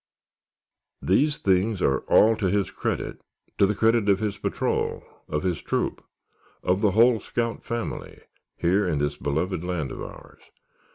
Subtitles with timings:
[1.03, 6.03] These things are all to his credit—to the credit of his patrol, of his troop,
[6.63, 8.21] of the whole scout family,
[8.57, 10.41] here in this beloved land of ours.